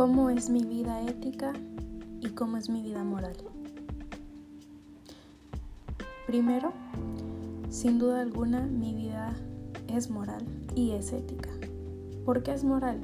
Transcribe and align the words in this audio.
¿Cómo 0.00 0.30
es 0.30 0.48
mi 0.48 0.64
vida 0.64 1.02
ética 1.02 1.52
y 2.22 2.30
cómo 2.30 2.56
es 2.56 2.70
mi 2.70 2.80
vida 2.80 3.04
moral? 3.04 3.36
Primero, 6.26 6.72
sin 7.68 7.98
duda 7.98 8.22
alguna, 8.22 8.62
mi 8.62 8.94
vida 8.94 9.36
es 9.88 10.08
moral 10.08 10.42
y 10.74 10.92
es 10.92 11.12
ética. 11.12 11.50
¿Por 12.24 12.42
qué 12.42 12.54
es 12.54 12.64
moral? 12.64 12.98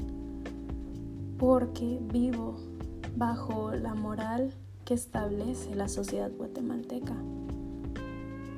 Porque 1.37 2.01
vivo 2.15 2.57
bajo 3.15 3.73
la 3.73 3.95
moral 3.95 4.55
que 4.87 4.95
establece 4.95 5.75
la 5.75 5.89
sociedad 5.89 6.31
guatemalteca. 6.35 7.15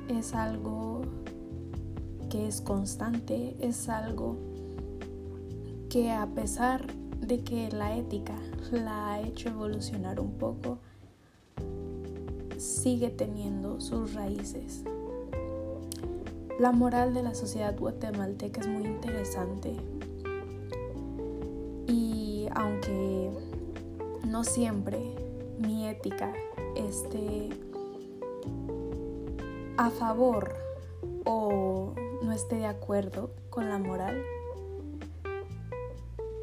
Es 0.07 0.33
algo 0.33 1.01
que 2.29 2.47
es 2.47 2.61
constante, 2.61 3.57
es 3.59 3.89
algo 3.89 4.37
que 5.89 6.11
a 6.11 6.25
pesar 6.27 6.98
de 7.21 7.43
que 7.43 7.69
la 7.71 7.95
ética 7.95 8.35
la 8.71 9.13
ha 9.13 9.21
hecho 9.21 9.49
evolucionar 9.49 10.19
un 10.19 10.33
poco, 10.33 10.79
sigue 12.57 13.09
teniendo 13.09 13.79
sus 13.79 14.13
raíces. 14.13 14.83
La 16.59 16.71
moral 16.71 17.13
de 17.13 17.23
la 17.23 17.33
sociedad 17.33 17.77
guatemalteca 17.77 18.61
es 18.61 18.67
muy 18.67 18.85
interesante 18.85 19.73
y 21.87 22.47
aunque 22.53 23.31
no 24.27 24.43
siempre 24.43 24.99
mi 25.57 25.87
ética 25.87 26.33
esté 26.75 27.49
a 29.77 29.89
favor 29.89 30.53
o 31.23 31.93
no 32.21 32.33
esté 32.33 32.57
de 32.57 32.65
acuerdo 32.65 33.31
con 33.49 33.69
la 33.69 33.77
moral, 33.77 34.21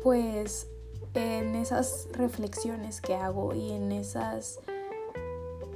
pues 0.07 0.69
en 1.15 1.57
esas 1.57 2.09
reflexiones 2.13 3.01
que 3.01 3.17
hago 3.17 3.57
y 3.57 3.73
en 3.73 3.91
esas 3.91 4.61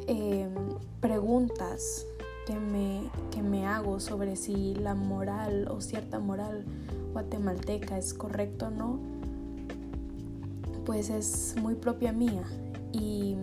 em, 0.06 0.55
preguntas 1.00 2.06
que 2.47 2.55
me, 2.55 3.11
que 3.33 3.42
me 3.42 3.67
hago 3.67 3.98
sobre 3.98 4.37
si 4.37 4.77
la 4.77 4.95
moral 4.95 5.67
o 5.69 5.81
cierta 5.81 6.20
moral 6.20 6.64
guatemalteca 7.12 7.98
es 7.98 8.14
correcta 8.14 8.69
o 8.69 8.70
no, 8.70 9.00
pues 10.87 11.11
es 11.11 11.56
muy 11.61 11.75
propia 11.75 12.12
mía. 12.12 12.44
Y 12.92 13.34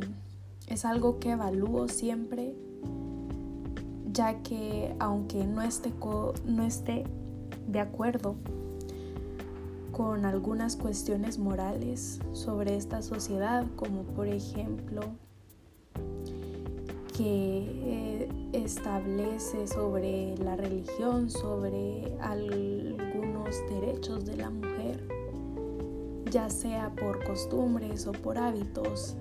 es 0.67 0.85
algo 0.85 1.19
que 1.19 1.31
evalúo 1.31 1.89
siempre 1.89 2.55
ya 4.13 4.41
que 4.41 4.95
aunque 4.99 5.45
no 5.45 5.61
esté, 5.63 5.91
no 6.45 6.63
esté 6.63 7.03
de 7.67 7.81
acuerdo 7.81 8.37
con 9.97 10.25
algunas 10.25 10.75
cuestiones 10.75 11.39
morales 11.39 12.19
sobre 12.31 12.77
esta 12.77 13.01
sociedad, 13.01 13.65
como 13.75 14.03
por 14.03 14.27
ejemplo 14.27 15.01
que 17.17 17.65
eh, 17.83 18.29
establece 18.53 19.65
sobre 19.65 20.37
la 20.37 20.55
religión, 20.55 21.31
sobre 21.31 22.15
algunos 22.21 23.55
derechos 23.71 24.23
de 24.25 24.37
la 24.37 24.51
mujer, 24.51 25.03
ya 26.29 26.47
sea 26.51 26.93
por 26.95 27.25
costumbres 27.25 28.05
o 28.05 28.11
por 28.11 28.37
hábitos. 28.37 29.15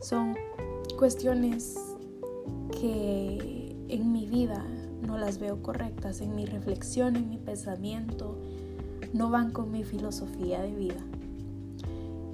Son 0.00 0.34
cuestiones 0.98 1.76
que 2.80 3.76
en 3.88 4.10
mi 4.10 4.24
vida 4.24 4.64
no 5.06 5.18
las 5.18 5.38
veo 5.38 5.62
correctas, 5.62 6.22
en 6.22 6.34
mi 6.34 6.46
reflexión, 6.46 7.14
en 7.16 7.28
mi 7.28 7.36
pensamiento, 7.36 8.38
no 9.12 9.30
van 9.30 9.50
con 9.50 9.70
mi 9.70 9.84
filosofía 9.84 10.62
de 10.62 10.74
vida. 10.74 11.00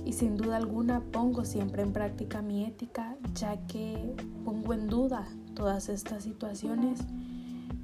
Y 0.05 0.13
sin 0.13 0.37
duda 0.37 0.57
alguna 0.57 1.01
pongo 1.01 1.45
siempre 1.45 1.83
en 1.83 1.93
práctica 1.93 2.43
mi 2.43 2.65
ética, 2.65 3.17
ya 3.35 3.57
que 3.67 4.15
pongo 4.45 4.73
en 4.73 4.89
duda 4.89 5.27
todas 5.55 5.89
estas 5.89 6.23
situaciones 6.23 7.01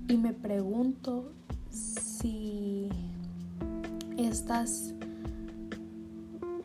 y 0.09 0.17
me 0.19 0.33
pregunto 0.33 1.33
si 1.71 2.91
estas, 4.19 4.95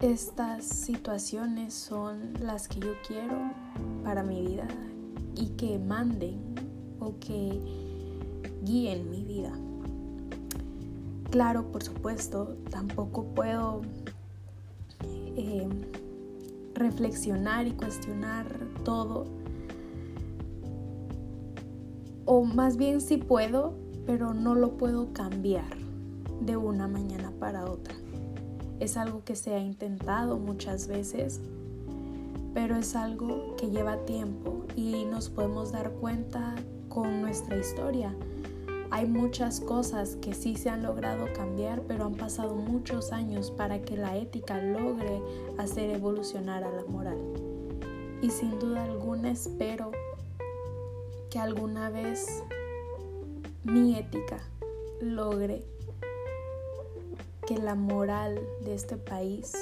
estas 0.02 0.66
situaciones 0.66 1.73
son 1.73 2.34
las 2.41 2.68
que 2.68 2.79
yo 2.79 2.94
quiero 3.07 3.52
para 4.03 4.22
mi 4.23 4.41
vida 4.46 4.68
y 5.35 5.47
que 5.50 5.79
manden 5.79 6.56
o 7.00 7.13
que 7.19 7.62
guíen 8.63 9.09
mi 9.09 9.23
vida. 9.23 9.53
Claro, 11.30 11.72
por 11.72 11.84
supuesto, 11.84 12.56
tampoco 12.70 13.26
puedo 13.36 13.82
eh, 15.36 15.68
reflexionar 16.74 17.68
y 17.68 17.72
cuestionar 17.72 18.46
todo. 18.84 19.26
O 22.26 22.44
más 22.44 22.78
bien 22.78 23.02
sí 23.02 23.18
puedo, 23.18 23.74
pero 24.06 24.34
no 24.34 24.56
lo 24.56 24.78
puedo 24.78 25.12
cambiar 25.12 25.76
de 26.42 26.56
una 26.56 26.88
mañana 26.88 27.32
para 27.40 27.66
otra. 27.66 27.96
Es 28.80 28.96
algo 28.96 29.24
que 29.26 29.36
se 29.36 29.54
ha 29.54 29.59
intentado 29.59 30.38
muchas 30.38 30.88
veces, 30.88 31.42
pero 32.54 32.78
es 32.78 32.96
algo 32.96 33.56
que 33.58 33.70
lleva 33.70 33.98
tiempo 34.06 34.64
y 34.76 35.06
nos 35.06 35.30
podemos 35.30 35.72
dar 35.72 35.92
cuenta 35.92 36.56
con 36.90 37.22
nuestra 37.22 37.58
historia 37.58 38.16
hay 38.97 39.06
muchas 39.06 39.59
cosas 39.59 40.16
que 40.24 40.34
sí 40.34 40.56
se 40.56 40.72
han 40.72 40.81
logrado 40.81 41.31
cambiar, 41.31 41.84
pero 41.84 42.06
han 42.06 42.16
pasado 42.16 42.56
muchos 42.56 43.12
años 43.12 43.52
para 43.52 43.80
que 43.80 43.96
la 43.96 44.18
ética 44.18 44.58
logre 44.58 45.22
hacer 45.59 45.91
evolucionar 45.91 46.63
a 46.63 46.72
la 46.72 46.84
moral. 46.85 47.19
Y 48.24 48.31
sin 48.31 48.58
duda 48.58 48.85
alguna 48.85 49.30
espero 49.30 49.91
que 51.30 51.38
alguna 51.38 51.91
vez 51.91 52.41
mi 53.63 53.96
ética 53.96 54.40
logre 55.00 55.64
que 57.46 57.59
la 57.59 57.75
moral 57.75 58.41
de 58.66 58.74
este 58.74 58.97
país 58.97 59.53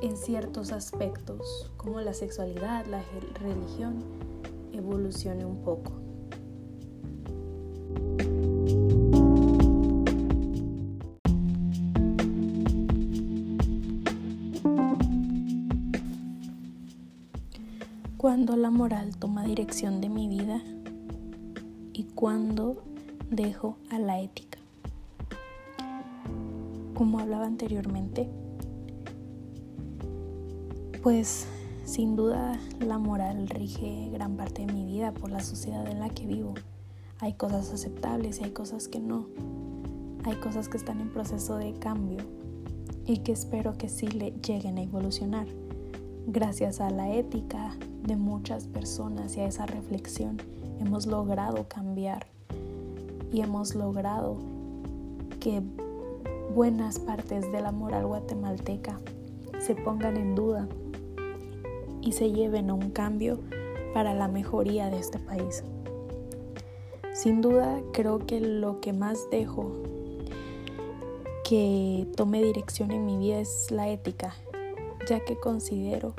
en 0.00 0.16
ciertos 0.16 0.72
aspectos 0.72 1.70
como 1.76 2.00
la 2.00 2.14
sexualidad, 2.14 2.86
la 2.86 3.02
religión, 3.38 4.02
evolucione 4.72 5.44
un 5.44 5.62
poco. 5.62 6.01
Cuando 18.32 18.56
la 18.56 18.70
moral 18.70 19.14
toma 19.18 19.44
dirección 19.44 20.00
de 20.00 20.08
mi 20.08 20.26
vida 20.26 20.62
y 21.92 22.04
cuando 22.14 22.82
dejo 23.28 23.76
a 23.90 23.98
la 23.98 24.22
ética. 24.22 24.58
Como 26.94 27.18
hablaba 27.18 27.44
anteriormente, 27.44 28.30
pues 31.02 31.46
sin 31.84 32.16
duda 32.16 32.58
la 32.80 32.96
moral 32.96 33.50
rige 33.50 34.08
gran 34.10 34.38
parte 34.38 34.64
de 34.64 34.72
mi 34.72 34.86
vida 34.86 35.12
por 35.12 35.30
la 35.30 35.40
sociedad 35.40 35.86
en 35.86 36.00
la 36.00 36.08
que 36.08 36.24
vivo. 36.26 36.54
Hay 37.18 37.34
cosas 37.34 37.70
aceptables 37.70 38.40
y 38.40 38.44
hay 38.44 38.52
cosas 38.52 38.88
que 38.88 38.98
no. 38.98 39.26
Hay 40.24 40.36
cosas 40.36 40.70
que 40.70 40.78
están 40.78 41.02
en 41.02 41.12
proceso 41.12 41.56
de 41.56 41.74
cambio 41.74 42.20
y 43.04 43.18
que 43.18 43.32
espero 43.32 43.76
que 43.76 43.90
sí 43.90 44.06
le 44.06 44.30
lleguen 44.30 44.78
a 44.78 44.82
evolucionar. 44.84 45.46
Gracias 46.26 46.80
a 46.80 46.90
la 46.90 47.12
ética, 47.12 47.76
de 48.02 48.16
muchas 48.16 48.66
personas 48.66 49.36
y 49.36 49.40
a 49.40 49.46
esa 49.46 49.66
reflexión 49.66 50.38
hemos 50.80 51.06
logrado 51.06 51.66
cambiar 51.68 52.26
y 53.32 53.40
hemos 53.40 53.74
logrado 53.74 54.36
que 55.40 55.62
buenas 56.54 56.98
partes 56.98 57.50
de 57.52 57.60
la 57.60 57.72
moral 57.72 58.06
guatemalteca 58.06 59.00
se 59.60 59.74
pongan 59.74 60.16
en 60.16 60.34
duda 60.34 60.68
y 62.00 62.12
se 62.12 62.32
lleven 62.32 62.70
a 62.70 62.74
un 62.74 62.90
cambio 62.90 63.38
para 63.94 64.12
la 64.14 64.26
mejoría 64.26 64.90
de 64.90 64.98
este 64.98 65.18
país. 65.18 65.62
Sin 67.12 67.40
duda 67.40 67.80
creo 67.92 68.26
que 68.26 68.40
lo 68.40 68.80
que 68.80 68.92
más 68.92 69.30
dejo 69.30 69.70
que 71.44 72.08
tome 72.16 72.42
dirección 72.42 72.90
en 72.90 73.06
mi 73.06 73.16
vida 73.16 73.38
es 73.38 73.70
la 73.70 73.88
ética, 73.88 74.34
ya 75.08 75.24
que 75.24 75.38
considero 75.38 76.14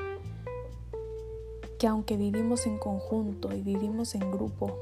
que 1.78 1.86
aunque 1.86 2.16
vivimos 2.16 2.66
en 2.66 2.78
conjunto 2.78 3.54
y 3.54 3.60
vivimos 3.60 4.14
en 4.14 4.30
grupo, 4.30 4.78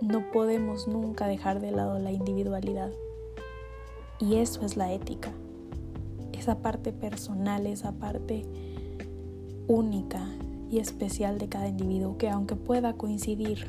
no 0.00 0.30
podemos 0.30 0.86
nunca 0.86 1.26
dejar 1.26 1.60
de 1.60 1.72
lado 1.72 1.98
la 1.98 2.12
individualidad. 2.12 2.90
Y 4.20 4.36
eso 4.36 4.64
es 4.64 4.76
la 4.76 4.92
ética. 4.92 5.32
Esa 6.32 6.58
parte 6.58 6.92
personal, 6.92 7.66
esa 7.66 7.92
parte 7.92 8.44
única 9.66 10.28
y 10.70 10.78
especial 10.78 11.38
de 11.38 11.48
cada 11.48 11.68
individuo 11.68 12.16
que 12.18 12.28
aunque 12.28 12.54
pueda 12.54 12.92
coincidir 12.94 13.66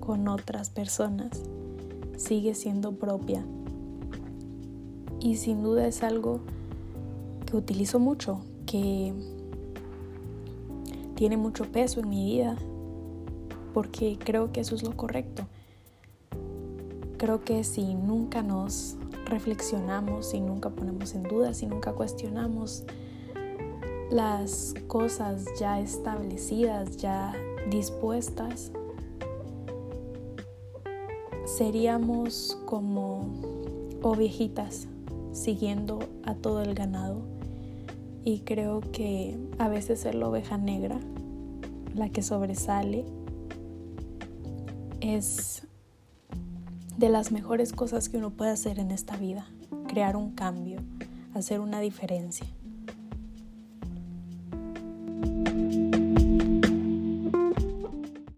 con 0.00 0.28
otras 0.28 0.70
personas, 0.70 1.42
sigue 2.16 2.54
siendo 2.54 2.92
propia. 2.92 3.44
Y 5.20 5.36
sin 5.36 5.62
duda 5.62 5.86
es 5.86 6.02
algo 6.02 6.40
que 7.46 7.56
utilizo 7.56 7.98
mucho 7.98 8.40
que 8.66 9.12
tiene 11.14 11.36
mucho 11.36 11.64
peso 11.70 12.00
en 12.00 12.08
mi 12.08 12.24
vida 12.24 12.56
porque 13.72 14.18
creo 14.22 14.52
que 14.52 14.60
eso 14.60 14.74
es 14.74 14.82
lo 14.82 14.96
correcto. 14.96 15.46
Creo 17.18 17.42
que 17.44 17.64
si 17.64 17.94
nunca 17.94 18.42
nos 18.42 18.96
reflexionamos, 19.26 20.30
si 20.30 20.40
nunca 20.40 20.70
ponemos 20.70 21.14
en 21.14 21.24
duda, 21.24 21.54
si 21.54 21.66
nunca 21.66 21.92
cuestionamos 21.92 22.84
las 24.10 24.74
cosas 24.86 25.44
ya 25.58 25.80
establecidas, 25.80 26.96
ya 26.98 27.32
dispuestas, 27.70 28.70
seríamos 31.44 32.58
como 32.66 33.28
ovejitas 34.02 34.86
siguiendo 35.32 35.98
a 36.22 36.34
todo 36.34 36.62
el 36.62 36.74
ganado. 36.74 37.22
Y 38.24 38.40
creo 38.40 38.80
que 38.80 39.36
a 39.58 39.68
veces 39.68 40.06
es 40.06 40.14
la 40.14 40.28
oveja 40.28 40.56
negra 40.56 40.98
la 41.94 42.08
que 42.08 42.22
sobresale. 42.22 43.04
Es 45.00 45.66
de 46.96 47.08
las 47.08 47.32
mejores 47.32 47.72
cosas 47.72 48.08
que 48.08 48.16
uno 48.16 48.30
puede 48.30 48.50
hacer 48.50 48.78
en 48.78 48.90
esta 48.90 49.16
vida, 49.16 49.46
crear 49.88 50.16
un 50.16 50.32
cambio, 50.32 50.80
hacer 51.34 51.60
una 51.60 51.80
diferencia. 51.80 52.46